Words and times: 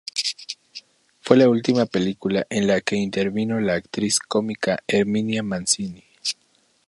Fue 1.19 1.37
la 1.37 1.47
última 1.47 1.85
película 1.85 2.47
en 2.49 2.65
la 2.65 2.81
que 2.81 2.95
intervino 2.95 3.59
la 3.59 3.75
actriz 3.75 4.17
cómica 4.17 4.79
Herminia 4.87 5.43
Mancini. 5.43 6.03